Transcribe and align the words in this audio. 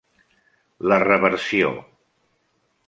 La 0.91 0.99
Reversió. 1.03 1.71